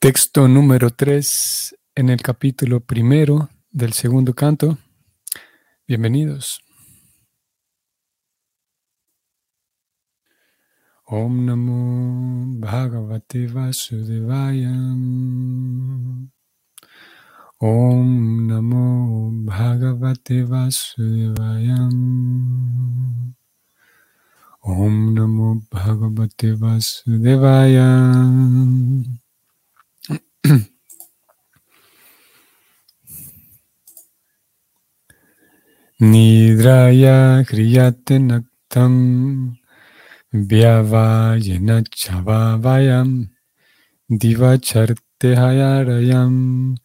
[0.00, 4.78] Texto número 3 en el capítulo primero del segundo canto.
[5.88, 6.60] Bienvenidos.
[11.04, 14.70] Om Namo Bhagavate Vasudevaya.
[17.58, 21.88] Om Namo Bhagavate Vasudevaya.
[24.60, 27.88] Om Namo Bhagavate Vasudevaya.
[36.00, 39.56] Nidraya kriyate naktam
[40.32, 43.28] vyavayena chavavayam
[44.08, 46.76] divacharte hayarayam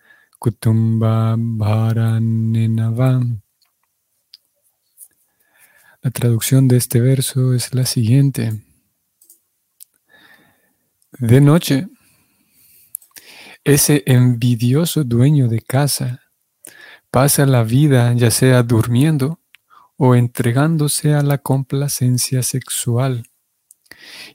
[0.41, 3.41] kutumba bharaninavam.
[6.02, 8.62] La traducción de este verso es la siguiente.
[11.20, 11.88] De noche,
[13.63, 16.21] ese envidioso dueño de casa
[17.10, 19.40] pasa la vida ya sea durmiendo
[19.98, 23.27] o entregándose a la complacencia sexual.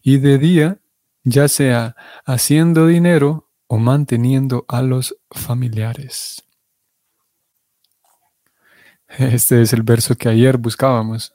[0.03, 0.79] Y de día,
[1.25, 6.43] ya sea haciendo dinero o manteniendo a los familiares.
[9.09, 11.35] Este es el verso que ayer buscábamos.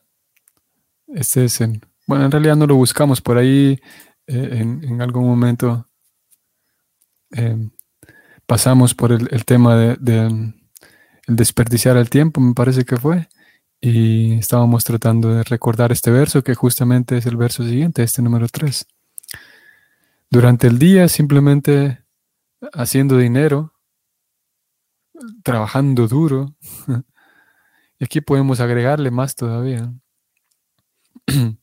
[1.08, 3.80] Este es en, bueno, en realidad no lo buscamos por ahí
[4.28, 5.88] eh, en, algún momento.
[7.32, 7.72] Em,
[8.46, 10.54] pasamos por el, tema de
[11.28, 13.28] el desperdiciar el tiempo, me parece que fue.
[13.82, 18.48] Y estábamos tratando de recordar este verso, que justamente es el verso siguiente, este número
[18.48, 18.88] 3.
[20.30, 22.04] Durante el día, simplemente
[22.74, 23.74] haciendo dinero,
[25.44, 26.56] trabajando duro.
[28.00, 29.94] Y aquí podemos agregarle más todavía.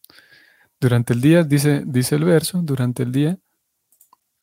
[0.81, 3.39] Durante el día, dice, dice el verso, durante el día,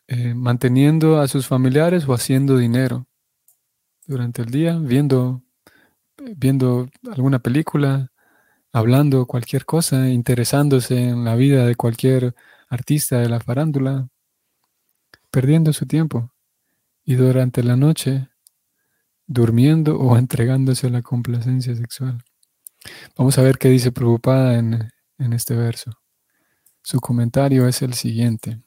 [0.08, 3.08] eh, manteniendo a sus familiares o haciendo dinero
[4.06, 5.44] durante el día, viendo,
[6.38, 8.12] viendo alguna película,
[8.72, 12.36] hablando cualquier cosa, interesándose en la vida de cualquier
[12.70, 14.08] artista de la farándula,
[15.30, 16.32] perdiendo su tiempo.
[17.04, 18.30] Y durante la noche,
[19.26, 22.24] durmiendo o entregándose a la complacencia sexual.
[23.18, 25.92] Vamos a ver qué dice preocupada en, en este verso.
[26.82, 28.62] Su comentario es el siguiente.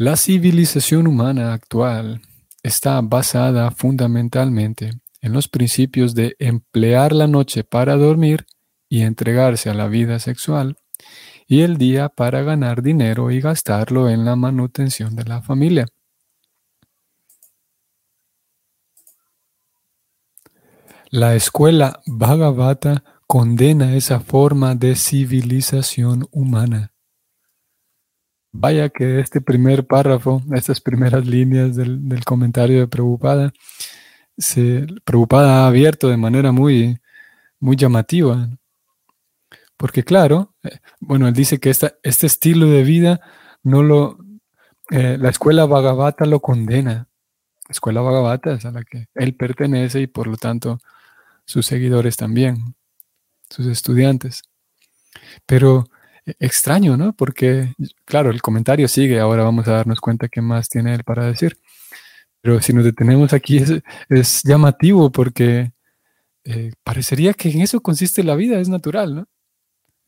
[0.00, 2.22] La civilización humana actual
[2.62, 8.46] está basada fundamentalmente en los principios de emplear la noche para dormir
[8.88, 10.76] y entregarse a la vida sexual,
[11.48, 15.86] y el día para ganar dinero y gastarlo en la manutención de la familia.
[21.10, 26.92] La escuela Bhagavata condena esa forma de civilización humana.
[28.60, 33.52] Vaya que este primer párrafo, estas primeras líneas del, comentario de Preocupada,
[34.36, 36.98] se, Preocupada ha abierto de manera muy,
[37.60, 38.48] muy llamativa.
[39.76, 43.20] Porque claro, eh, bueno, él dice que esta, este estilo de vida
[43.62, 44.18] no lo,
[44.90, 47.06] eh, la escuela Bhagavata lo condena.
[47.68, 50.80] La escuela Bhagavata es a la que él pertenece y por lo tanto
[51.44, 52.74] sus seguidores también,
[53.50, 54.42] sus estudiantes.
[55.46, 55.84] Pero
[56.38, 57.12] extraño, ¿no?
[57.14, 57.74] Porque,
[58.04, 61.58] claro, el comentario sigue, ahora vamos a darnos cuenta qué más tiene él para decir.
[62.40, 63.58] Pero si nos detenemos aquí
[64.08, 65.72] es, llamativo porque
[66.44, 69.28] eh, parecería que en eso consiste la vida, es natural, ¿no?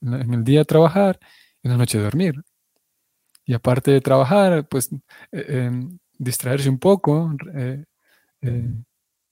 [0.03, 1.19] En el día trabajar,
[1.63, 2.43] en la noche dormir.
[3.45, 4.91] Y aparte de trabajar, pues
[5.33, 5.71] eh,
[6.19, 7.85] distraerse un poco, eh,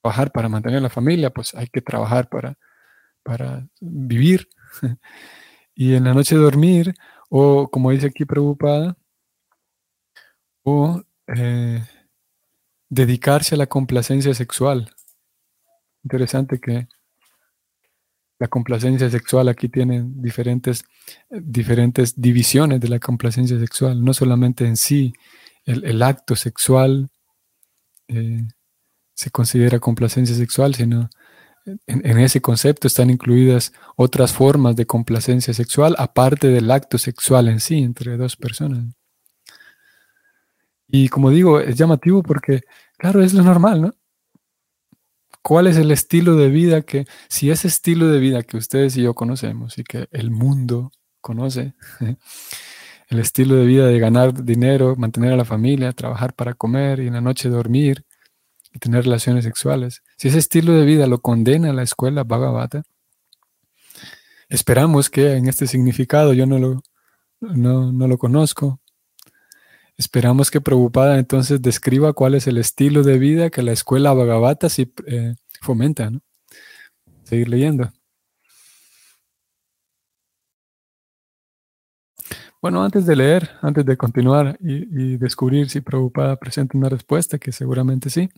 [0.03, 2.59] trabajar para mantener la familia, pues hay que trabajar para,
[3.22, 4.49] para vivir.
[5.80, 6.92] y en la noche dormir,
[7.28, 8.96] o como dice aquí preocupada,
[10.64, 11.80] o eh,
[12.88, 14.90] dedicarse a la complacencia sexual.
[16.02, 16.88] Interesante que
[18.40, 20.84] la complacencia sexual aquí tiene diferentes,
[21.30, 25.12] diferentes divisiones de la complacencia sexual, no solamente en sí
[25.64, 27.08] el, acto sexual
[28.08, 28.48] eh,
[29.14, 31.08] se considera complacencia sexual, sino
[31.87, 37.61] en, ese concepto están incluidas otras formas de complacencia sexual, aparte del acto sexual en
[37.61, 38.94] sí, entre dos personas.
[40.87, 42.62] Y como digo, es llamativo porque,
[42.97, 43.94] claro, es lo normal, ¿no?
[45.43, 49.03] ¿Cuál es el estilo de vida que, si ese estilo de vida que ustedes y
[49.03, 51.75] yo conocemos y que el mundo conoce,
[53.09, 57.06] el estilo de vida de ganar dinero, mantener a la familia, trabajar para comer y
[57.06, 58.05] en la noche dormir,
[58.78, 60.02] tener relaciones sexuales.
[60.16, 62.82] Si ese estilo de vida lo condena la escuela Bhagavata,
[64.48, 66.82] esperamos que en este significado, yo no lo,
[67.40, 68.80] no, lo conozco,
[69.96, 74.69] esperamos que Prabhupada entonces describa cuál es el estilo de vida que la escuela Bhagavata
[74.69, 76.10] sí, eh, fomenta.
[76.10, 76.20] ¿no?
[77.24, 77.92] Seguir leyendo.
[82.60, 87.52] Bueno, antes de leer, antes de continuar y, descubrir si Prabhupada presenta una respuesta, que
[87.52, 88.28] seguramente sí,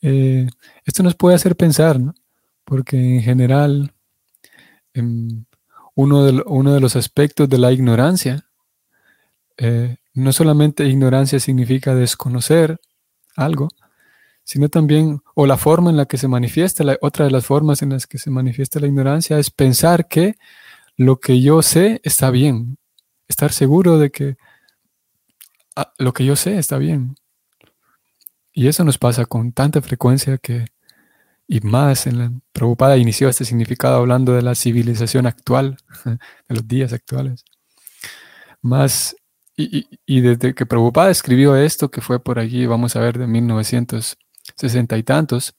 [0.00, 0.48] eh,
[0.84, 2.14] esto nos puede hacer pensar, ¿no?
[2.64, 3.92] porque en general
[4.94, 5.44] em,
[5.94, 8.48] uno, de, los aspectos de la ignorancia,
[9.58, 12.80] eh, no solamente ignorancia significa desconocer
[13.36, 13.68] algo,
[14.42, 17.82] sino también, o la forma en la que se manifiesta, la, otra de las formas
[17.82, 20.36] en las que se manifiesta la ignorancia es pensar que
[20.96, 22.78] lo que yo sé está bien,
[23.32, 24.36] estar seguro de que
[25.76, 27.16] ah, lo que yo sé está bien.
[28.52, 30.66] Y eso nos pasa con tanta frecuencia que,
[31.48, 36.68] y más en la Prabhupada inició este significado hablando de la civilización actual, de los
[36.68, 37.44] días actuales.
[38.60, 39.16] Más,
[39.56, 43.26] y, y, desde que Prabhupada escribió esto, que fue por allí, vamos a ver, de
[43.26, 45.54] 1960 y tantos,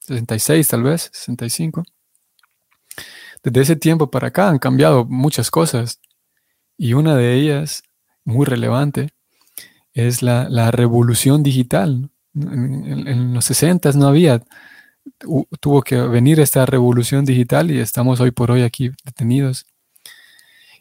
[0.00, 1.82] 66 tal vez, 65,
[3.42, 6.00] desde ese tiempo para acá han cambiado muchas cosas.
[6.78, 7.82] Y una de ellas,
[8.24, 9.10] muy relevante,
[9.92, 12.10] es la, revolución digital.
[12.34, 14.42] En, los 60 no había,
[15.60, 19.66] tuvo que venir esta revolución digital y estamos hoy por hoy aquí detenidos.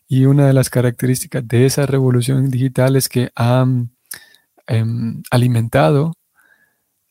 [0.08, 3.66] Y una de las características de esa revolución digital es que ha
[4.68, 6.14] em, alimentado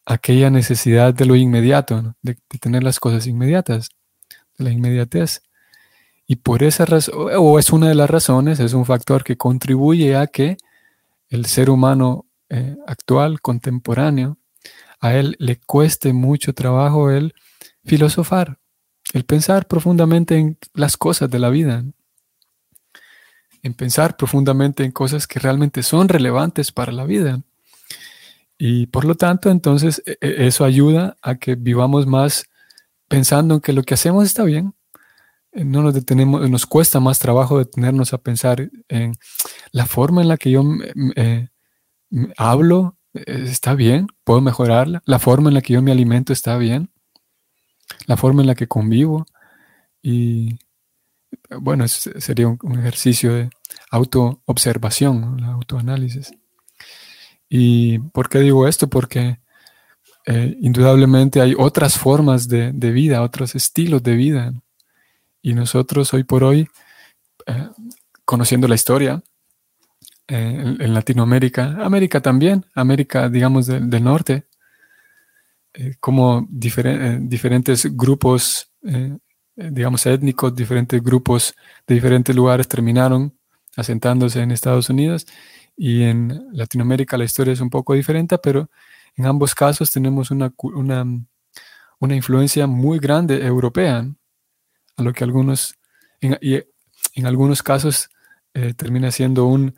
[0.06, 3.90] aquella necesidad de lo inmediato, de, tener las cosas inmediatas,
[4.56, 5.42] de la inmediatez.
[6.26, 10.16] Y por esa razón, o es una de las razones, es un factor que contribuye
[10.16, 10.56] a que
[11.28, 14.38] el ser humano eh, actual, contemporáneo,
[15.00, 17.34] a él le cueste mucho trabajo el
[17.84, 18.58] filosofar,
[19.12, 21.84] el pensar profundamente en las cosas de la vida,
[23.62, 27.42] en pensar profundamente en cosas que realmente son relevantes para la vida.
[28.58, 32.48] Y por lo tanto, entonces, e, e, eso ayuda a que vivamos más
[33.08, 34.74] pensando en que lo que hacemos está bien,
[35.64, 39.12] no nos detenemos, nos cuesta más trabajo detenernos a pensar en
[39.72, 40.64] la forma en la que yo
[41.16, 41.48] eh,
[42.36, 46.56] hablo, eh, está bien, puedo mejorarla, la forma en la que yo me alimento está
[46.58, 46.90] bien,
[48.06, 49.26] la forma en la que convivo
[50.02, 50.58] y
[51.60, 53.50] bueno, sería un, ejercicio de
[53.90, 56.32] autoobservación, autoanálisis.
[57.48, 58.88] ¿Y por qué digo esto?
[58.88, 59.38] Porque
[60.60, 64.52] indudablemente hay otras formas de, vida, otros estilos de vida.
[65.46, 66.68] Y nosotros hoy por hoy,
[67.46, 67.68] eh,
[68.24, 69.22] conociendo la historia
[70.26, 74.48] eh, en, Latinoamérica, América también, América, digamos, del norte,
[75.72, 78.72] eh, como diferentes grupos,
[79.54, 81.54] digamos, étnicos, diferentes grupos
[81.86, 83.32] de diferentes lugares terminaron
[83.76, 85.28] asentándose en Estados Unidos.
[85.76, 88.68] Y en Latinoamérica la historia es un poco diferente, pero
[89.14, 91.04] en ambos casos tenemos una, una,
[92.00, 94.10] una influencia muy grande europea
[94.96, 95.76] a lo que algunos,
[96.20, 96.62] en, y
[97.14, 98.08] en algunos casos
[98.54, 99.74] eh, termina siendo un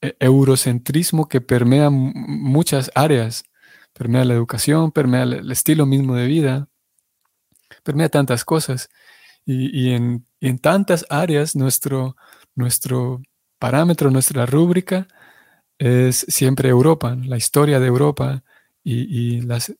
[0.00, 3.44] eh, eurocentrismo que permea muchas áreas,
[3.92, 6.68] permea la educación, permea el, estilo mismo de vida,
[7.82, 8.88] permea tantas cosas.
[9.46, 10.26] Y, en,
[10.60, 12.16] tantas áreas nuestro,
[12.54, 13.20] nuestro
[13.58, 15.08] parámetro, nuestra rúbrica
[15.78, 18.42] es siempre Europa, la historia de Europa
[18.84, 19.74] y, eh,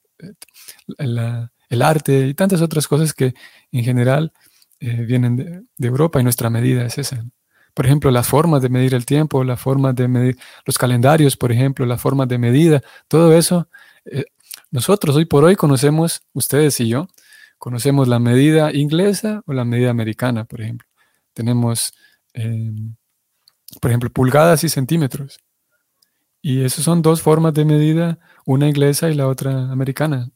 [0.98, 3.34] el arte y tantas otras cosas que
[3.72, 4.32] en general
[4.80, 7.25] eh, vienen de, Europa y nuestra medida es esa.
[7.75, 11.87] Por ejemplo, las formas de medir el tiempo, las formas de los calendarios, por ejemplo,
[11.87, 13.68] las formas de medida, todo eso,
[14.06, 14.25] eh,
[14.70, 17.08] nosotros hoy por hoy conocemos, ustedes y yo,
[17.58, 20.88] conocemos la medida inglesa o la medida americana, por ejemplo.
[21.34, 21.92] Tenemos,
[22.32, 22.96] em,
[23.80, 25.40] por ejemplo, pulgadas y centímetros.
[26.42, 30.30] Y esas son dos formas de medida, una inglesa y la otra americana.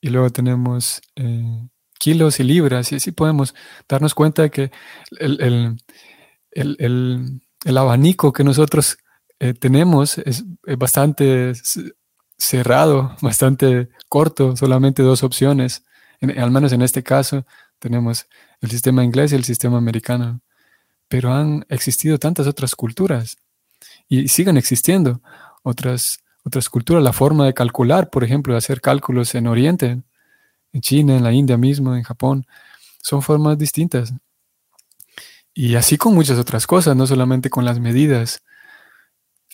[0.00, 1.68] Y luego tenemos eh,
[1.98, 3.54] kilos y libras, y así podemos
[3.88, 4.70] darnos cuenta de que
[5.18, 5.80] el,
[7.64, 8.98] abanico que nosotros
[9.40, 10.44] eh, tenemos es,
[10.78, 11.52] bastante
[12.36, 15.84] cerrado, bastante corto, solamente dos opciones.
[16.20, 17.44] al menos en este caso
[17.78, 18.26] tenemos
[18.60, 20.40] el sistema inglés y el sistema americano.
[21.08, 23.38] Pero han existido tantas otras culturas
[24.08, 25.22] y siguen existiendo
[25.62, 27.02] otras, otras culturas.
[27.02, 30.02] La forma de calcular, por ejemplo, de hacer cálculos en Oriente,
[30.78, 32.46] en China, en la India mismo, en Japón,
[33.02, 34.14] son formas distintas.
[35.52, 38.42] Y así con muchas otras cosas, no solamente con las medidas.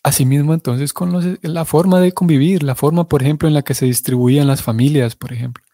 [0.03, 3.87] Asimismo, entonces, con la forma de convivir, la forma, por ejemplo, en la que se
[3.87, 5.65] distribuían las familias, por ejemplo,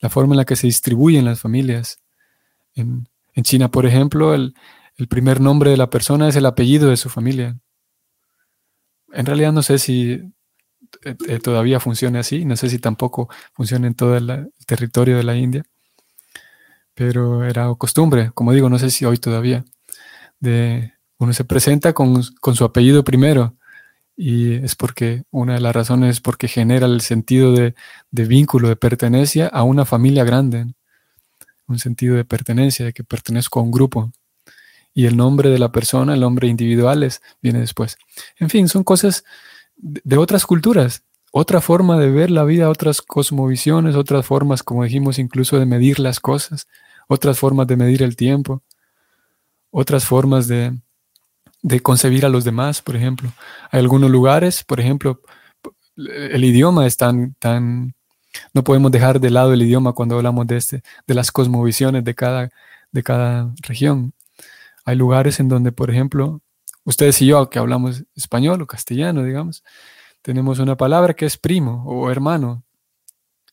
[0.00, 1.98] la forma en la que se distribuyen las familias.
[2.76, 3.08] En,
[3.42, 4.54] China, por ejemplo, el,
[4.96, 7.58] el primer nombre de la persona es el apellido de su familia.
[9.12, 10.22] en realidad no sé si
[11.04, 15.24] eh, eh, todavía funcione así, no sé si tampoco funciona en todo el territorio de
[15.24, 15.64] la India,
[16.94, 19.64] pero era costumbre, como digo, no sé si hoy todavía,
[20.40, 23.56] de uno se presenta con, su apellido primero
[24.16, 27.74] y es porque una de las razones es porque genera el sentido de,
[28.10, 30.66] vínculo, de pertenencia a una familia grande,
[31.66, 34.12] un sentido de pertenencia, de que pertenezco a un grupo.
[34.96, 37.10] Y el nombre de la persona, el nombre individual,
[37.42, 37.96] viene después.
[38.38, 39.24] En fin, son cosas
[39.76, 41.02] de otras culturas,
[41.32, 45.98] otra forma de ver la vida, otras cosmovisiones, otras formas, como dijimos, incluso de medir
[45.98, 46.68] las cosas,
[47.08, 48.62] otras formas de medir el tiempo,
[49.70, 50.78] otras formas de,
[51.62, 53.32] de concebir a los demás, por ejemplo.
[53.70, 55.20] Hay algunos lugares, por ejemplo,
[55.96, 57.94] el idioma es tan, tan,
[58.52, 62.14] no podemos dejar de lado el idioma cuando hablamos de este, de las cosmovisiones de
[62.14, 62.50] cada,
[62.92, 64.12] de cada región.
[64.84, 66.40] Hay lugares en donde, por ejemplo,
[66.84, 69.64] ustedes y yo, que hablamos español o castellano, digamos,
[70.22, 72.64] tenemos una palabra que es primo o hermano.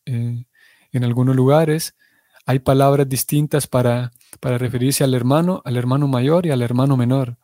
[0.06, 0.46] Eh,
[0.92, 1.96] en algunos lugares
[2.46, 7.38] hay palabras distintas para, para referirse al hermano, al hermano mayor y al hermano menor.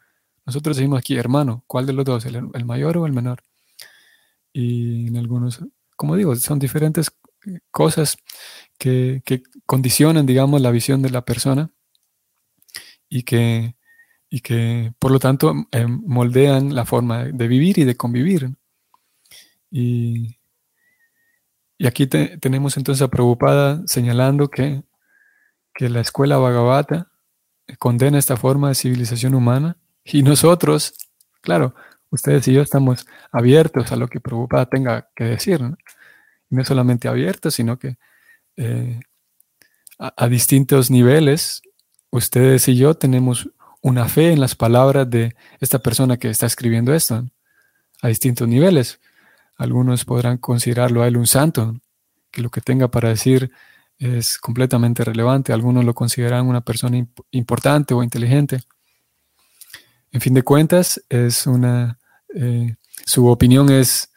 [0.46, 2.26] Nosotros decimos aquí hermano, ¿cuál de los dos?
[2.26, 3.44] ¿El, mayor o el menor?
[4.54, 5.62] Y en algunos,
[5.96, 7.12] como digo, son diferentes
[7.70, 8.18] cosas
[8.78, 11.70] que, que condicionan, digamos, la visión de la persona
[13.10, 13.77] y que
[14.30, 18.52] y que por lo tanto em, moldean la forma de vivir y de convivir.
[19.72, 20.38] Y,
[21.86, 24.84] aquí tenemos entonces a Prabhupada señalando que,
[25.74, 27.12] que la escuela Bhagavata
[27.80, 30.94] condena esta forma de civilización humana y nosotros,
[31.42, 31.76] claro,
[32.10, 35.62] ustedes y yo estamos abiertos a lo que Prabhupada tenga que decir.
[35.62, 35.78] ¿no?
[36.50, 37.98] Y no solamente abiertos, sino que
[38.56, 39.00] eh,
[40.00, 41.62] a distintos niveles,
[42.12, 43.50] ustedes y yo tenemos
[43.88, 47.26] una fe en las palabras de esta persona que está escribiendo esto
[48.02, 49.00] a distintos niveles.
[49.56, 51.80] Algunos podrán considerarlo a él un santo,
[52.30, 53.50] que lo que tenga para decir
[53.98, 55.54] es completamente relevante.
[55.54, 56.98] Algunos lo consideran una persona
[57.32, 58.60] importante o inteligente.
[60.12, 61.98] En fin de cuentas, es una,
[62.36, 62.76] eh,
[63.06, 64.12] su opinión es,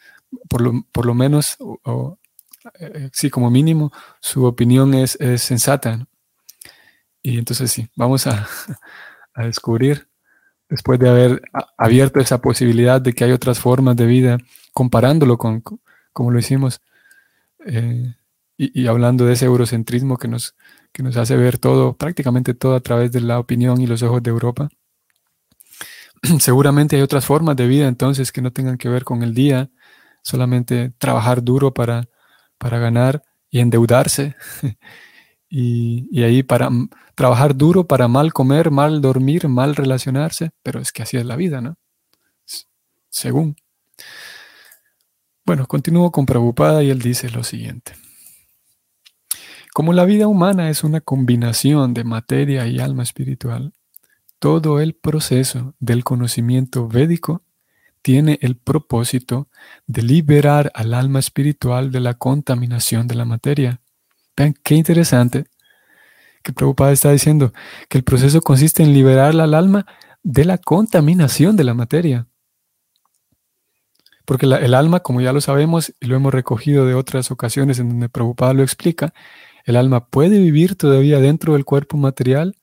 [0.48, 2.18] por lo, menos, o,
[2.80, 6.06] eh, sí, como mínimo, su opinión es, sensata.
[7.22, 8.48] Y entonces sí, vamos a,
[9.34, 10.08] a descubrir,
[10.68, 11.42] después de haber
[11.76, 14.38] abierto esa posibilidad de que hay otras formas de vida,
[14.72, 15.62] comparándolo con,
[16.12, 16.80] como lo hicimos,
[17.66, 18.14] eh,
[18.56, 20.54] y, hablando de ese eurocentrismo que nos,
[20.92, 24.22] que nos hace ver todo, prácticamente todo a través de la opinión y los ojos
[24.22, 24.68] de Europa.
[26.40, 29.70] Seguramente hay otras formas de vida entonces que no tengan que ver con el día,
[30.22, 32.08] solamente trabajar duro para,
[32.58, 34.36] para ganar y endeudarse
[35.52, 36.70] Y, ahí para
[37.16, 41.34] trabajar duro, para mal comer, mal dormir, mal relacionarse, pero es que así es la
[41.34, 41.76] vida, ¿no?
[43.08, 43.56] Según.
[45.44, 47.94] Bueno, continúo con Prabhupada y él dice lo siguiente.
[49.74, 53.72] Como la vida humana es una combinación de materia y alma espiritual,
[54.38, 57.42] todo el proceso del conocimiento védico
[58.02, 59.48] tiene el propósito
[59.86, 63.80] de liberar al alma espiritual de la contaminación de la materia
[64.40, 65.44] Vean qué interesante
[66.42, 67.52] que Prabhupada está diciendo
[67.90, 69.84] que el proceso consiste en liberar al alma
[70.22, 72.26] de la contaminación de la materia.
[74.24, 77.90] Porque el alma, como ya lo sabemos y lo hemos recogido de otras ocasiones en
[77.90, 79.12] donde Prabhupada lo explica,
[79.66, 82.56] el alma puede vivir todavía dentro del cuerpo material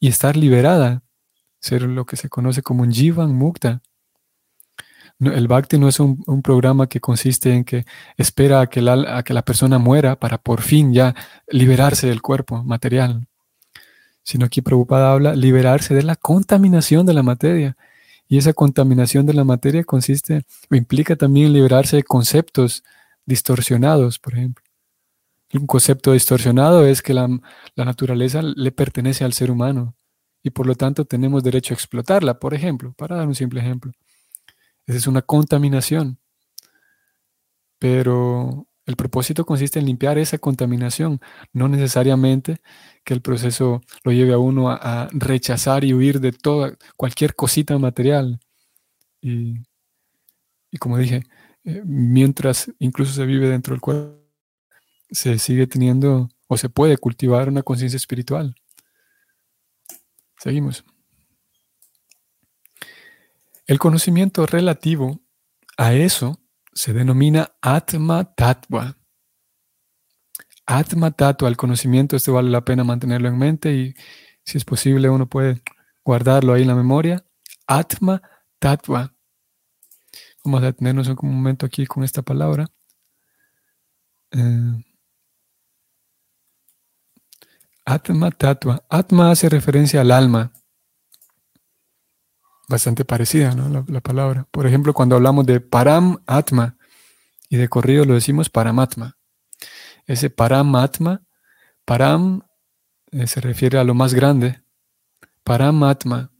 [0.00, 1.04] y estar liberada,
[1.60, 3.82] ser lo que se conoce como un jivan mukta
[5.20, 7.84] el bhakti no es un, programa que consiste en que
[8.16, 11.14] espera a que, la, que la persona muera para por fin ya
[11.48, 13.26] liberarse del cuerpo material,
[14.22, 17.76] sino que Prabhupada habla liberarse de la contaminación de la materia.
[18.28, 22.84] Y esa contaminación de la materia consiste o implica también liberarse de conceptos
[23.26, 24.64] distorsionados, por ejemplo.
[25.52, 27.28] Un concepto distorsionado es que la,
[27.74, 29.96] la, naturaleza le pertenece al ser humano
[30.44, 33.92] y por lo tanto tenemos derecho a explotarla, por ejemplo, para dar un simple ejemplo.
[34.90, 36.18] Esa es una contaminación.
[37.78, 41.20] Pero el propósito consiste en limpiar esa contaminación,
[41.52, 42.60] no necesariamente
[43.04, 47.78] que el proceso lo lleve a uno a, rechazar y huir de toda cualquier cosita
[47.78, 48.40] material.
[49.22, 49.62] Y,
[50.80, 51.22] como dije,
[51.62, 54.18] eh, mientras incluso se vive dentro del cuerpo,
[55.08, 58.56] se sigue teniendo o se puede cultivar una conciencia espiritual.
[60.36, 60.84] Seguimos.
[63.70, 65.20] El conocimiento relativo
[65.76, 66.40] a eso
[66.72, 68.98] se denomina Atma Tattva.
[70.66, 73.94] Atma Tattva, el conocimiento, esto vale la pena mantenerlo en mente y
[74.42, 75.62] si es posible uno puede
[76.04, 77.24] guardarlo ahí en la memoria.
[77.68, 78.20] Atma
[78.58, 79.14] Tattva.
[80.44, 82.66] Vamos a detenernos un momento aquí con esta palabra.
[84.32, 84.84] Eh,
[87.84, 88.84] atma Tatua.
[88.90, 90.52] Atma hace referencia al alma.
[92.70, 93.68] Bastante parecida, ¿no?
[93.68, 94.46] La, la, palabra.
[94.52, 96.76] Por ejemplo, cuando hablamos de Param Atma
[97.48, 99.18] y de corrido lo decimos Paramatma.
[100.06, 101.24] Ese Paramatma,
[101.84, 102.42] Param
[103.10, 104.62] eh, se refiere a lo más grande.
[105.42, 106.30] Paramatma.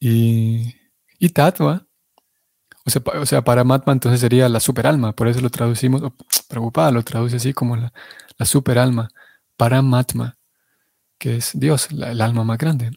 [0.00, 0.74] Y,
[1.18, 1.86] y Tatua,
[2.86, 6.02] o sea, o sea, Paramatma entonces sería la superalma, por eso lo traducimos,
[6.48, 7.92] preocupada, lo traduce así como la,
[8.38, 9.10] la superalma,
[9.58, 10.38] Paramatma,
[11.18, 12.92] que es Dios, el alma más grande.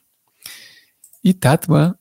[1.21, 1.99] Y Tatua,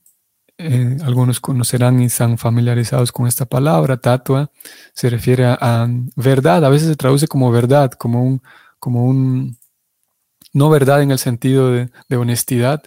[0.57, 4.51] eh, algunos conocerán y están familiarizados con esta palabra, Tatua,
[4.93, 8.41] se refiere a, verdad, a veces se traduce como verdad, como un,
[8.79, 9.57] como un,
[10.53, 12.83] no verdad en el sentido de, honestidad,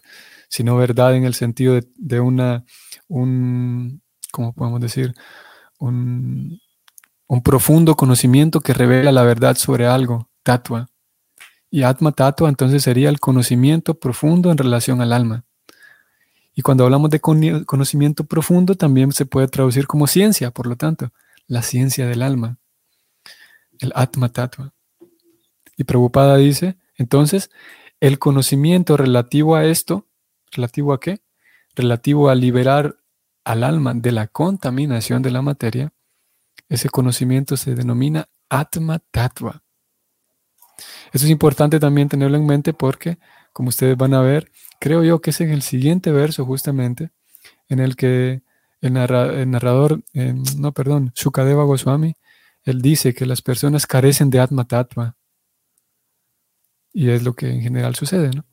[0.49, 2.65] sino verdad en el sentido de, una,
[3.09, 5.15] un, ¿cómo podemos decir?
[5.79, 6.61] Un,
[7.27, 10.89] un, profundo conocimiento que revela la verdad sobre algo, tatua.
[11.71, 15.47] Y atma tatua entonces sería el conocimiento profundo en relación al alma.
[16.55, 21.13] Y cuando hablamos de conocimiento profundo también se puede traducir como ciencia, por lo tanto,
[21.47, 22.59] la ciencia del alma,
[23.79, 24.75] el atma tatua.
[25.77, 27.51] Y Prabhupada dice, entonces,
[28.01, 30.07] el conocimiento relativo a esto,
[30.51, 31.21] ¿relativo a qué?
[31.75, 32.97] Relativo a liberar
[33.45, 35.93] al alma de la contaminación de la materia,
[36.69, 39.63] ese conocimiento se denomina Atma Tattva.
[41.13, 43.19] Eso es importante también tenerlo en mente porque,
[43.53, 44.51] como ustedes van a ver,
[44.83, 47.13] creo yo que es en el siguiente verso justamente
[47.69, 48.43] en el que
[48.81, 50.03] el, narrador,
[50.59, 52.17] no, perdón, Shukadeva Goswami,
[52.65, 55.15] él dice que las personas carecen de Atma Tattva.
[56.93, 58.45] Y es lo que en general sucede, ¿no?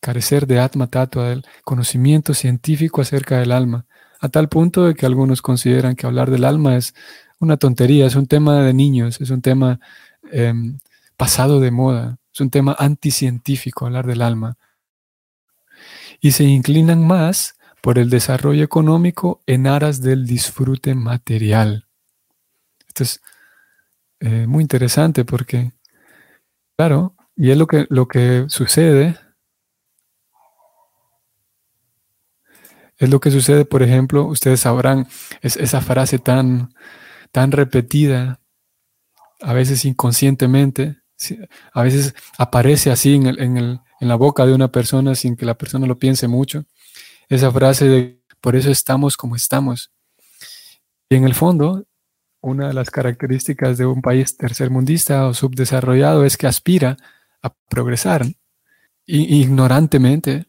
[0.00, 3.84] Carecer de Atma Tattva, del conocimiento científico acerca del alma,
[4.20, 6.94] a tal punto de que algunos consideran que hablar del alma es
[7.40, 9.80] una tontería, es un tema de niños, es un tema
[10.30, 10.78] em,
[11.16, 14.56] pasado de moda, es un tema anticientífico hablar del alma.
[16.22, 21.88] Y se inclinan más por el desarrollo económico en aras del disfrute material.
[22.86, 23.20] Esto es
[24.20, 25.72] eh, muy interesante porque,
[26.76, 29.18] claro, y es lo que, lo que sucede.
[32.98, 35.08] Es lo que sucede, por ejemplo, ustedes sabrán,
[35.40, 36.72] es esa frase tan,
[37.32, 38.38] tan repetida,
[39.40, 41.02] a veces inconscientemente,
[41.72, 45.46] a veces aparece así en, en, el, en la boca de una persona sin que
[45.46, 46.64] la persona lo piense mucho.
[47.28, 49.92] Esa frase de, por eso estamos como estamos.
[51.08, 51.86] Y en el fondo,
[52.40, 56.96] una de las características de un país tercermundista o subdesarrollado es que aspira
[57.42, 58.26] a progresar.
[59.06, 60.46] ignorantemente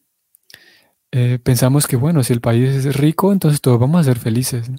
[1.12, 4.72] eh, pensamos que, bueno, si el país es rico, entonces todos vamos a ser felices.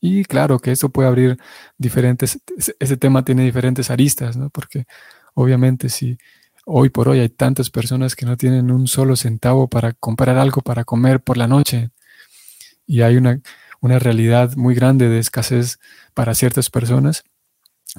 [0.00, 1.38] Y claro que esto puede abrir
[1.78, 2.40] diferentes,
[2.80, 4.50] ese tema tiene diferentes aristas, ¿no?
[4.50, 4.86] Porque
[5.34, 6.18] obviamente si
[6.72, 10.62] hoy por hoy hay tantas personas que no tienen un solo centavo para comprar algo
[10.62, 11.90] para comer por la noche
[12.86, 13.40] y hay una,
[13.80, 15.80] una realidad muy grande de escasez
[16.14, 17.24] para ciertas personas,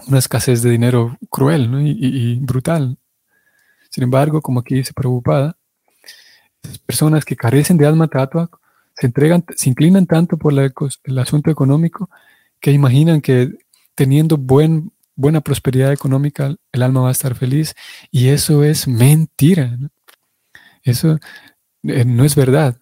[0.08, 2.98] una escasez de dinero cruel y, brutal.
[3.90, 5.58] Sin embargo, como aquí dice preocupada,
[6.86, 8.50] personas que carecen de alma tatua
[8.96, 12.10] se entregan, se inclinan tanto por el asunto económico
[12.62, 13.52] que imaginan que
[13.96, 17.76] teniendo buen, buena prosperidad económica el alma va a estar feliz
[18.12, 19.78] y eso es mentira.
[20.84, 21.20] Eso
[21.84, 22.78] eh, no es verdad.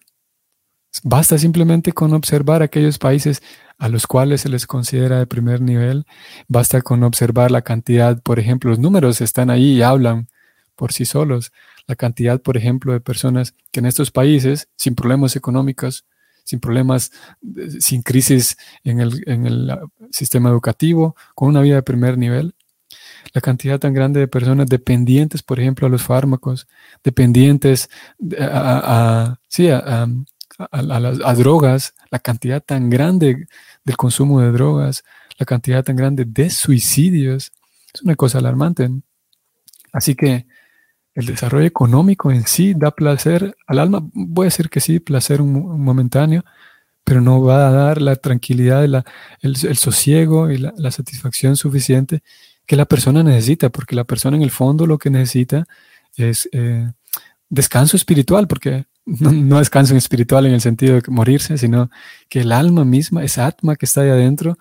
[1.04, 3.42] Basta simplemente con observar aquellos países
[3.78, 6.04] a los cuales se les considera de primer nivel.
[6.48, 10.28] Basta con observar la cantidad, por ejemplo, los números están ahí y hablan
[10.74, 11.52] por sí solos.
[11.86, 16.04] La cantidad, por ejemplo, de personas que en estos países, sin problemas económicos,
[16.50, 17.12] sin problemas,
[17.78, 19.78] sin crisis en el,
[20.10, 22.56] sistema educativo, con una vida de primer nivel,
[23.32, 26.66] la cantidad tan grande de personas dependientes, por ejemplo, a los fármacos,
[27.04, 27.88] dependientes
[28.36, 29.38] a,
[30.72, 33.46] a, drogas, la cantidad tan grande
[33.84, 35.04] del consumo de drogas,
[35.38, 37.52] la cantidad tan grande de suicidios,
[37.94, 38.90] es una cosa alarmante.
[39.92, 40.46] Así que
[41.20, 43.98] el desarrollo económico en sí da placer al alma.
[43.98, 46.44] A decir que sí, placer un, momentáneo,
[47.04, 52.22] pero no va a dar la tranquilidad, el, sosiego y la, satisfacción suficiente
[52.66, 55.66] que la persona necesita, porque la persona en el fondo lo que necesita
[56.16, 56.90] es eh,
[57.48, 61.90] descanso espiritual, porque no, no, descanso espiritual en el sentido de morirse, sino
[62.28, 64.56] que el alma misma, esa atma que está ahí adentro,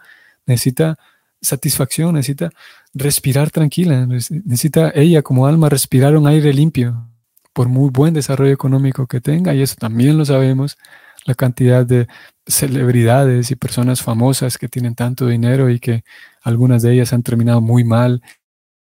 [0.46, 0.98] necesita
[1.42, 2.50] satisfacción, necesita
[2.94, 7.08] respirar tranquila, necesita ella como alma respirar un aire limpio,
[7.54, 10.78] por muy buen desarrollo económico que tenga, y eso también lo sabemos,
[11.26, 12.08] la cantidad de
[12.48, 16.04] celebridades y personas famosas que tienen tanto dinero y que
[16.42, 18.22] algunas de ellas han terminado muy mal,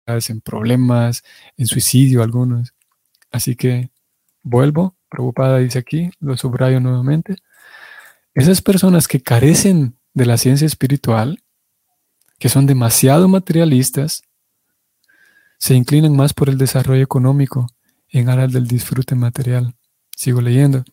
[0.07, 1.23] en problemas,
[1.57, 2.73] en suicidio algunos.
[3.31, 3.89] Así que
[4.43, 7.37] vuelvo, preocupada dice aquí, lo subrayo nuevamente.
[8.33, 11.43] Esas personas que carecen de la ciencia espiritual,
[12.39, 14.21] que son demasiado materialistas,
[15.57, 17.67] se inclinan más por el desarrollo económico
[18.09, 19.75] en aras del disfrute material.
[20.15, 20.83] Sigo leyendo.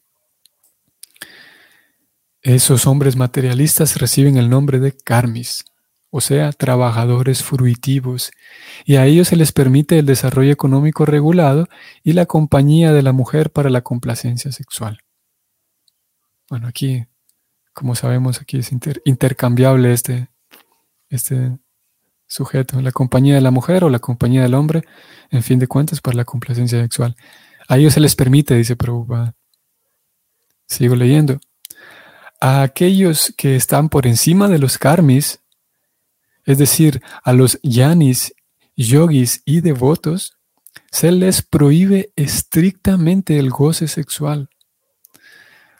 [2.40, 5.64] Esos hombres materialistas reciben el nombre de karmis,
[6.10, 8.32] o sea, trabajadores fruitivos,
[8.84, 11.68] y a ellos se les permite el desarrollo económico regulado
[12.02, 14.98] y la compañía de la mujer para la complacencia sexual.
[16.50, 17.06] Bueno, aquí,
[17.72, 18.72] como sabemos, aquí es
[19.04, 20.31] intercambiable este,
[21.12, 21.58] este
[22.26, 24.82] sujeto, la compañía de la mujer o la compañía del hombre,
[25.30, 27.14] en fin de cuentas, para la complacencia sexual.
[27.68, 29.34] A ellos se les permite, dice Prabhupada.
[30.66, 31.38] Sigo leyendo.
[32.40, 35.40] A aquellos que están por encima de los karmis,
[36.44, 38.34] es decir, a los yanis,
[38.74, 40.38] yogis y devotos,
[40.90, 44.48] se les prohíbe estrictamente el goce sexual.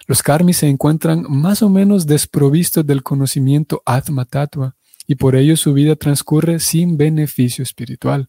[0.06, 5.56] Los karmis se encuentran más o menos desprovistos del conocimiento Atma Tattva y por ello
[5.56, 8.28] su vida transcurre sin beneficio espiritual.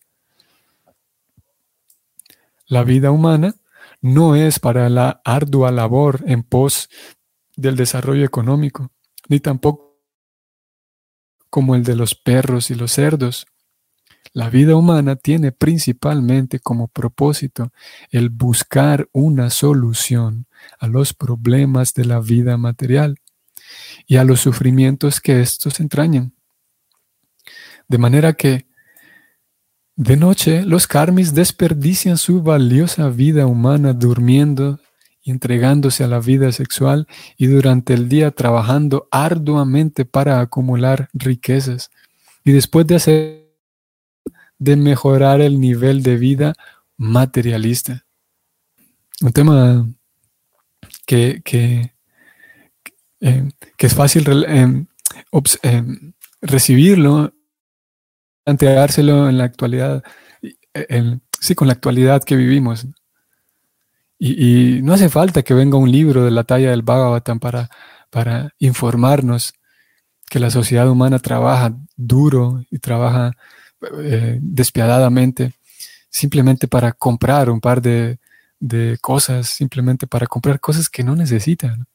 [2.68, 3.56] La vida humana
[4.02, 6.90] no es para la ardua labor en pos
[7.56, 8.92] del desarrollo económico,
[9.28, 10.00] ni tampoco
[11.50, 13.46] como el de los perros y los cerdos.
[14.34, 17.72] La vida humana tiene principalmente como propósito
[18.10, 20.48] el buscar una solución
[20.80, 23.20] a los problemas de la vida material
[24.08, 26.34] y a los sufrimientos que estos entrañan.
[27.88, 28.66] De manera que
[29.96, 34.80] de noche los karmis desperdician su valiosa vida humana durmiendo
[35.22, 41.92] y entregándose a la vida sexual y durante el día trabajando arduamente para acumular riquezas
[42.44, 43.44] y después de hacer
[44.64, 46.54] de mejorar el nivel de vida
[46.96, 48.06] materialista.
[49.22, 49.88] Un tema
[51.06, 51.94] que, que,
[53.20, 54.86] eh, es fácil eh,
[55.64, 55.84] eh,
[56.42, 57.34] recibirlo
[58.44, 60.04] planteárselo en la actualidad,
[61.40, 62.86] sí, con la actualidad que vivimos.
[64.20, 67.70] Y, no hace falta que venga un libro de la talla del Bhagavatam para,
[68.10, 69.54] para informarnos
[70.30, 73.34] que la sociedad humana trabaja duro y trabaja
[74.00, 75.54] eh, despiadadamente,
[76.10, 78.18] simplemente para comprar un par de,
[78.60, 81.86] de, cosas, simplemente para comprar cosas que no necesitan.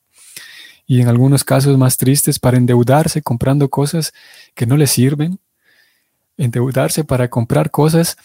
[0.86, 4.12] Y en algunos casos más tristes, para endeudarse comprando cosas
[4.54, 5.38] que no les sirven
[6.38, 8.16] endeudarse para comprar cosas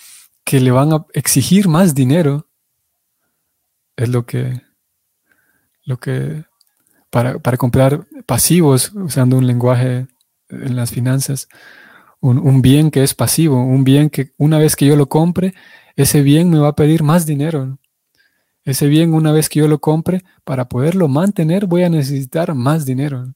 [0.45, 2.47] que le van a exigir más dinero.
[3.97, 4.62] Es lo que,
[5.84, 6.45] lo que,
[7.10, 10.08] para, comprar pasivos, usando un lenguaje
[10.49, 11.49] en las finanzas,
[12.21, 15.54] un, un, bien que es pasivo, un bien que una vez que yo lo compre,
[15.95, 17.78] ese bien me va a pedir más dinero.
[18.63, 22.86] Ese bien, una vez que yo lo compre, para poderlo mantener, voy a necesitar más
[22.86, 23.34] dinero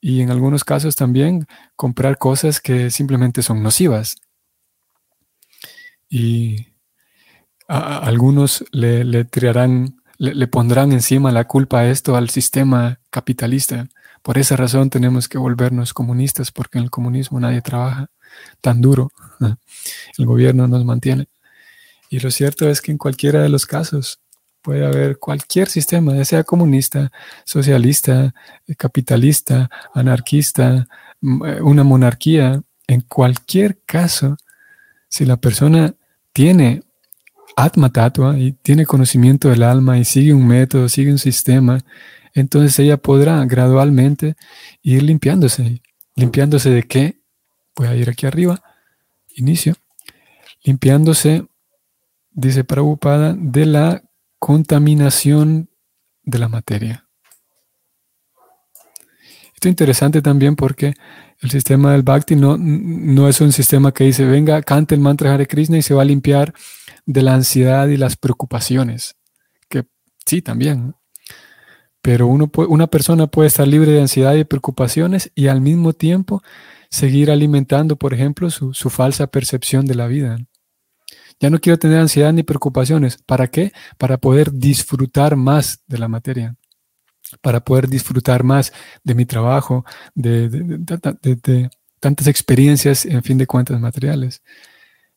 [0.00, 4.16] y en algunos casos también comprar cosas que simplemente son nocivas.
[6.08, 6.68] Y
[7.68, 9.28] a, algunos le, le,
[10.18, 13.88] le, pondrán encima la culpa a esto al sistema capitalista.
[14.22, 18.08] Por esa razón tenemos que volvernos comunistas, porque en el comunismo nadie trabaja
[18.60, 19.10] tan duro.
[20.18, 21.28] El gobierno nos mantiene.
[22.10, 24.20] Y lo cierto es que en cualquiera de los casos,
[24.62, 27.10] Puede haber cualquier sistema, ya sea comunista,
[27.44, 28.34] socialista,
[28.66, 30.86] eh, capitalista, anarquista,
[31.22, 32.62] eh, una monarquía.
[32.86, 34.36] En cualquier caso,
[35.08, 35.94] si la persona
[36.32, 36.82] tiene
[37.56, 41.80] atma tatua y tiene conocimiento del alma y sigue un método, sigue un sistema,
[42.34, 44.34] entonces ella podrá gradualmente
[44.82, 45.82] ir limpiándose.
[46.16, 47.20] ¿Limpiándose de qué?
[47.74, 48.62] Voy a ir aquí arriba,
[49.36, 49.74] inicio.
[50.64, 51.46] Limpiándose,
[52.30, 54.02] dice Prabhupada, de la
[54.40, 55.70] contaminación
[56.24, 57.06] de la materia.
[59.54, 60.94] Esto es interesante también porque
[61.40, 65.34] el sistema del Bhakti no, no es un sistema que dice, venga, cante el mantra
[65.34, 66.54] Hare Krishna y se va a limpiar
[67.04, 69.16] de la ansiedad y las preocupaciones.
[69.68, 69.84] Que
[70.24, 70.94] sí, también.
[72.00, 76.42] Pero uno una persona puede estar libre de ansiedad y preocupaciones y al mismo tiempo
[76.90, 80.38] seguir alimentando, por ejemplo, su, su falsa percepción de la vida.
[81.40, 83.16] Ya no quiero tener ansiedad ni preocupaciones.
[83.24, 83.72] ¿Para qué?
[83.96, 86.54] Para poder disfrutar más de la materia,
[87.40, 88.72] para poder disfrutar más
[89.02, 94.42] de mi trabajo, de, tantas experiencias, en fin de cuentas, materiales.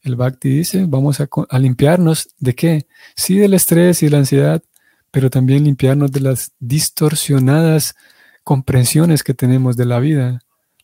[0.02, 2.88] El Bhakti dice, vamos a, limpiarnos de qué?
[3.16, 4.64] Sí del estrés y la ansiedad,
[5.12, 7.96] pero también limpiarnos de las distorsionadas
[8.44, 10.40] comprensiones que tenemos de la vida,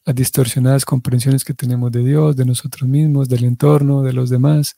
[0.06, 4.78] las distorsionadas comprensiones que tenemos de Dios, de nosotros mismos, del entorno, de los demás,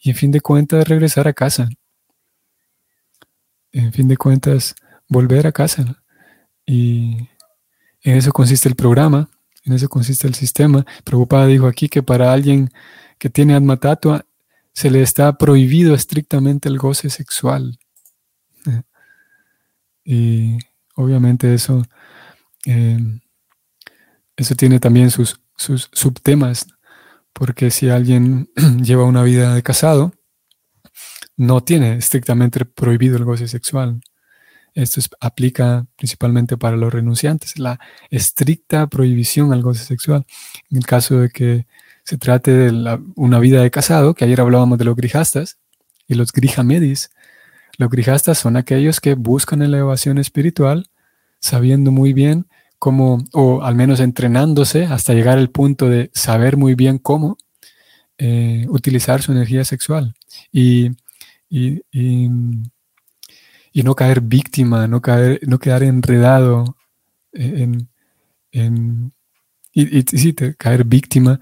[0.00, 1.68] y en fin de cuentas regresar a casa.
[3.72, 4.74] En fin de cuentas,
[5.08, 6.02] volver a casa.
[6.64, 7.28] Y
[8.02, 9.28] en eso consiste el programa,
[9.64, 10.84] en eso consiste el sistema.
[11.04, 12.70] Preocupada dijo aquí que para alguien
[13.18, 14.24] que tiene alma tatua
[14.72, 17.78] se le está prohibido estrictamente el goce sexual.
[20.10, 20.56] Y
[20.94, 21.82] obviamente eso,
[22.64, 23.20] em,
[24.36, 26.66] eso tiene también sus, sus subtemas,
[27.32, 28.50] porque si alguien
[28.82, 30.12] lleva una vida de casado,
[31.36, 34.00] no tiene estrictamente prohibido el goce sexual.
[34.74, 40.26] Esto aplica principalmente para los renunciantes, la estricta prohibición al goce sexual.
[40.70, 41.66] En el caso de que
[42.04, 45.58] se trate de una vida de casado, que ayer hablábamos de los grijastas
[46.06, 47.10] y los grihamedis.
[47.76, 50.88] Los grijastas son aquellos que buscan elevación espiritual,
[51.40, 52.46] sabiendo muy bien
[52.80, 57.36] o al menos entrenándose hasta llegar al punto de saber muy bien cómo
[58.18, 60.14] eh, utilizar su energía sexual
[60.52, 60.90] y,
[61.48, 61.80] y,
[63.84, 66.76] no caer víctima, no, caer, no quedar enredado
[67.32, 67.88] en,
[68.50, 69.12] en
[69.72, 71.40] y, sí, caer víctima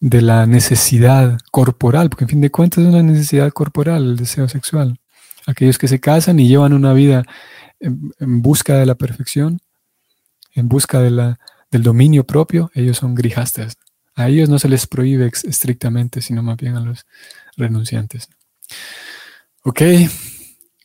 [0.00, 4.48] de la necesidad corporal, porque en fin de cuentas es una necesidad corporal el deseo
[4.48, 4.98] sexual.
[5.46, 7.24] Aquellos que se casan y llevan una vida
[7.80, 9.60] en, busca de la perfección,
[10.56, 11.36] en busca del
[11.70, 13.76] dominio propio, ellos son grijastas.
[14.14, 17.06] A ellos no se les prohíbe estrictamente, sino más bien a los
[17.56, 18.30] renunciantes.
[19.62, 19.82] Ok,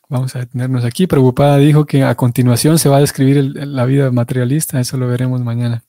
[0.09, 1.07] vamos a detenernos aquí.
[1.07, 5.41] Preocupada dijo que a continuación se va a describir la vida materialista, eso lo veremos
[5.41, 5.83] mañana.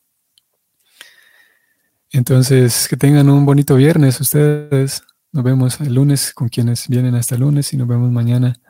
[2.13, 5.03] Entonces, que tengan un bonito viernes ustedes.
[5.33, 8.61] Nos vemos el lunes con quienes vienen hasta el lunes y nos vemos mañana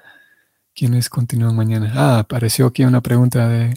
[0.74, 1.92] quienes continúan mañana.
[1.94, 3.74] Ah, apareció aquí una pregunta de,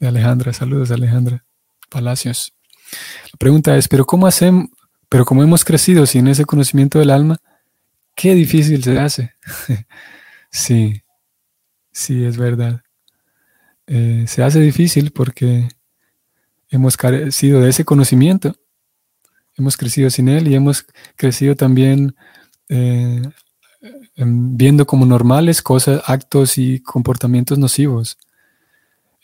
[0.00, 0.52] Alejandra.
[0.52, 1.44] Saludos, Alejandra
[1.88, 2.52] Palacios.
[3.32, 4.68] La pregunta es, ¿pero cómo hacemos,
[5.08, 7.38] pero como hemos crecido sin ese conocimiento del alma,
[8.14, 9.34] qué difícil se hace?
[10.50, 11.02] sí,
[11.92, 12.82] sí, es verdad.
[13.86, 15.68] Eh, se hace difícil porque
[16.70, 18.56] hemos carecido de ese conocimiento
[19.56, 22.14] hemos crecido sin Él y hemos crecido también
[22.68, 23.22] eh,
[24.16, 28.18] viendo como normales cosas, actos y comportamientos nocivos.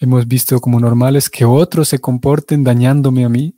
[0.00, 3.54] Hemos visto como normales que otros se comporten dañándome a mí.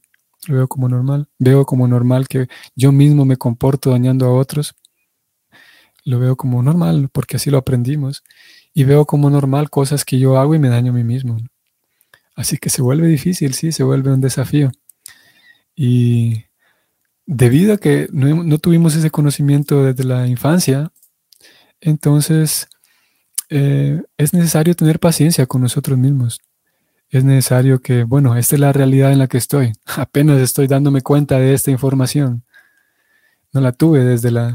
[0.48, 1.28] Lo veo como normal.
[1.38, 4.74] Veo como normal que yo mismo me comporto dañando a otros.
[6.04, 8.24] Lo veo como normal porque así lo aprendimos.
[8.74, 11.38] Y veo como normal cosas que yo hago y me daño a mí mismo.
[12.34, 14.72] Así que se vuelve difícil, sí, se vuelve un desafío.
[15.76, 16.44] Y
[17.26, 20.92] debido a que no, tuvimos ese conocimiento desde la infancia,
[21.80, 22.68] entonces
[23.54, 26.40] eh, es necesario tener paciencia con nosotros mismos.
[27.10, 29.72] Es necesario que, bueno, esta es la realidad en la que estoy.
[29.96, 32.44] Apenas estoy dándome cuenta de esta información.
[33.52, 34.54] No la tuve desde la,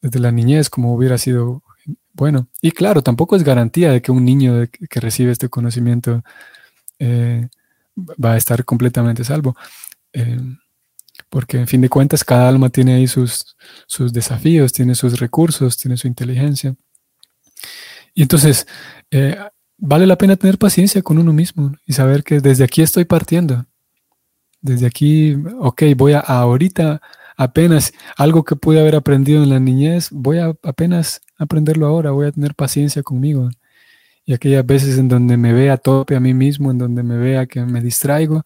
[0.00, 1.64] desde la niñez como hubiera sido
[2.12, 2.46] bueno.
[2.60, 6.22] Y claro, tampoco es garantía de que un niño que recibe este conocimiento
[7.00, 7.48] eh,
[7.96, 9.56] va a estar completamente salvo.
[10.12, 10.38] Eh,
[11.28, 13.56] porque en fin de cuentas cada alma tiene ahí sus,
[13.88, 16.76] sus desafíos, tiene sus recursos, tiene su inteligencia.
[18.14, 18.66] Y entonces,
[19.10, 19.36] eh,
[19.78, 23.66] vale la pena tener paciencia con uno mismo y saber que desde aquí estoy partiendo.
[24.60, 27.00] Desde aquí, ok, voy a ahorita
[27.36, 32.26] apenas algo que pude haber aprendido en la niñez, voy a apenas aprenderlo ahora, voy
[32.26, 33.50] a tener paciencia conmigo.
[34.24, 37.46] Y aquellas veces en donde me vea tope a mí mismo, en donde me vea
[37.46, 38.44] que me distraigo,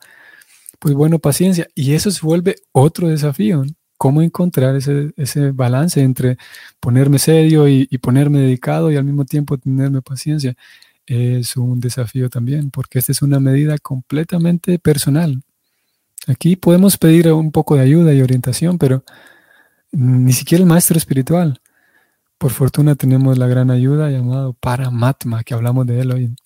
[0.78, 1.68] pues bueno, paciencia.
[1.74, 3.64] Y eso se vuelve otro desafío.
[3.98, 6.36] ¿Cómo encontrar ese, balance entre
[6.80, 10.54] ponerme serio y, ponerme dedicado y al mismo tiempo tenerme paciencia?
[11.06, 15.42] Es un desafío también, porque esta es una medida completamente personal.
[16.26, 19.04] Aquí podemos pedir un poco de ayuda y orientación, pero
[19.92, 21.60] ni siquiera el maestro espiritual.
[22.38, 26.36] Por fortuna tenemos la gran ayuda llamado Paramatma, que hablamos de él hoy.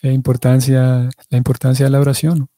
[0.00, 2.48] La importancia, la importancia de la oración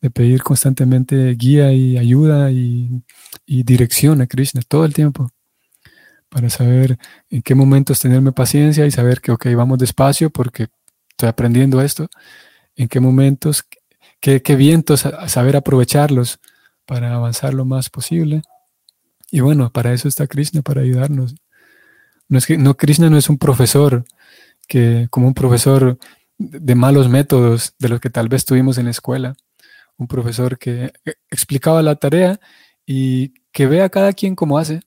[0.00, 3.02] de pedir constantemente guía y ayuda y,
[3.46, 5.30] dirección a Krishna todo el tiempo
[6.28, 6.98] para saber
[7.30, 10.66] en qué momentos tenerme paciencia y saber que, ok, vamos despacio porque
[11.10, 12.08] estoy aprendiendo esto,
[12.74, 13.64] en qué momentos,
[14.20, 16.40] qué, vientos, saber aprovecharlos
[16.84, 18.42] para avanzar lo más posible.
[19.30, 21.34] Y bueno, para eso está Krishna, para ayudarnos.
[22.28, 24.04] No es que, no, Krishna no es un profesor
[24.68, 25.98] que, como un profesor
[26.38, 29.36] de malos métodos de los que tal vez tuvimos en la escuela
[29.98, 30.92] un profesor que
[31.30, 32.40] explicaba la tarea
[32.86, 34.80] y que ve a cada quien como hace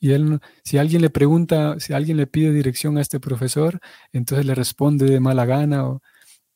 [0.00, 3.80] Y él, si alguien le pregunta, si alguien le pide dirección a este profesor,
[4.12, 5.86] entonces le responde de mala gana.
[5.88, 6.02] O,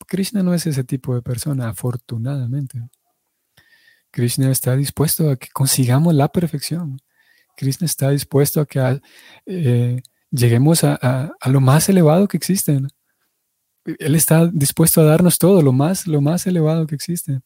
[0.07, 2.81] Krishna no es ese tipo de persona, afortunadamente.
[4.11, 6.99] Krishna está dispuesto a que consigamos la perfección.
[7.57, 9.01] Krishna está dispuesto a que
[9.47, 12.81] eh, lleguemos a, lo más elevado que existe.
[13.85, 17.41] Él está dispuesto a darnos todo, lo más, lo más elevado que existe.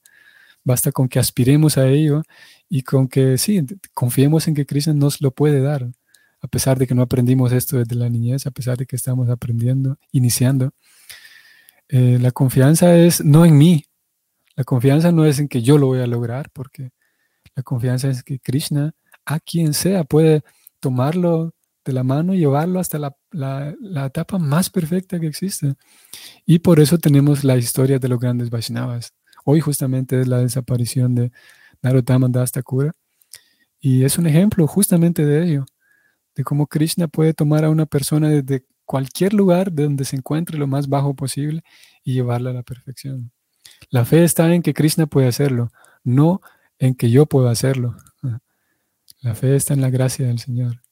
[0.69, 2.23] Basta con que aspiremos a ello
[2.69, 5.89] y con que sí, confiemos en que Krishna nos lo puede dar,
[6.43, 9.31] a pesar de que no aprendimos esto desde la niñez, a pesar de que estamos
[9.31, 10.73] aprendiendo, iniciando.
[11.89, 13.87] Eh, la confianza es no en mí,
[14.57, 16.91] la confianza no es en que yo lo voy a lograr, porque
[17.57, 18.93] la confianza es que Krishna,
[19.25, 20.43] a quien sea, puede
[20.81, 25.77] tomarlo de la mano y llevarlo hasta la, la, etapa más perfecta que existe.
[26.45, 29.15] Y por eso tenemos la historia de los grandes Vaishnavas.
[29.51, 31.33] Hoy justamente es la desaparición de
[31.81, 32.93] Narottama Das Thakura.
[33.81, 35.65] Y es un ejemplo justamente de ello,
[36.35, 40.59] de cómo Krishna puede tomar a una persona desde cualquier lugar de donde se encuentre
[40.59, 41.63] lo más bajo posible
[42.05, 43.33] y llevarla a la perfección.
[43.89, 45.71] La fe está en que Krishna puede hacerlo,
[46.05, 46.43] no
[46.79, 47.97] en que yo pueda hacerlo.
[49.23, 50.83] La fe está en la gracia del Señor.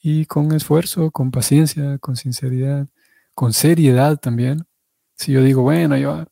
[0.00, 2.88] Y con esfuerzo, con paciencia, con sinceridad,
[3.34, 4.64] con seriedad también.
[5.14, 6.24] Si yo digo, bueno, yo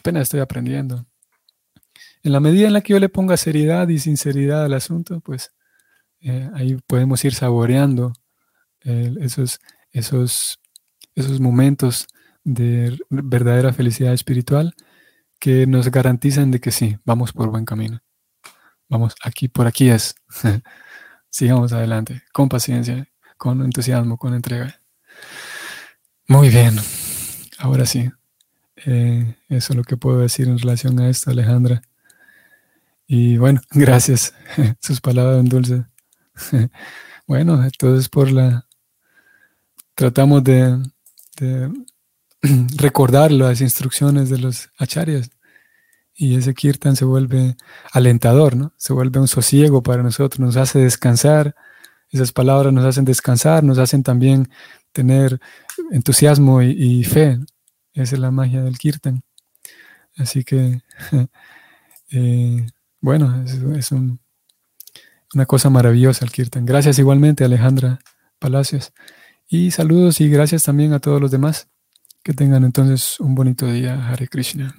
[0.00, 1.06] apenas estoy aprendiendo,
[2.22, 5.52] en la medida en la que yo le ponga seriedad y sinceridad al asunto, pues
[6.20, 8.12] eh, ahí podemos ir saboreando
[8.82, 9.60] esos,
[9.92, 10.58] esos,
[11.14, 12.06] esos momentos
[12.44, 14.74] de verdadera felicidad espiritual
[15.38, 18.00] que nos garantizan de que sí, vamos por buen camino.
[18.88, 20.14] Vamos, aquí, por aquí es.
[21.30, 24.82] Sigamos adelante, con paciencia, con entusiasmo, con entrega.
[26.26, 26.76] Muy bien,
[27.58, 28.10] ahora sí.
[28.86, 31.82] Eh, eso es lo que puedo decir en relación a esto, Alejandra.
[33.06, 34.34] Y bueno, gracias.
[34.80, 35.84] Sus palabras en dulce.
[37.26, 38.66] Bueno, entonces por la...
[39.94, 40.82] Tratamos de,
[42.76, 45.30] recordar las instrucciones de los acharyas
[46.20, 47.56] y ese kirtan se vuelve
[47.92, 48.74] alentador, ¿no?
[48.76, 51.54] Se vuelve un sosiego para nosotros, nos hace descansar.
[52.10, 54.50] Esas palabras nos hacen descansar, nos hacen también
[54.92, 55.40] tener
[55.92, 57.38] entusiasmo y, fe.
[58.00, 59.22] Esa es la magia del kirtan.
[60.16, 60.80] Así que
[62.10, 62.66] eh,
[63.00, 66.66] bueno, es, una cosa maravillosa el Kirtan.
[66.66, 68.00] Gracias igualmente, Alejandra
[68.38, 68.92] Palacios.
[69.48, 71.68] Y saludos y gracias también a todos los demás.
[72.22, 74.08] Que tengan entonces un bonito día.
[74.08, 74.76] Hare Krishna.